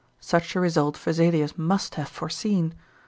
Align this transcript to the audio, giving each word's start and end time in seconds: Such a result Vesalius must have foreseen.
Such 0.19 0.55
a 0.55 0.59
result 0.59 0.97
Vesalius 0.97 1.59
must 1.59 1.93
have 1.93 2.09
foreseen. 2.09 2.73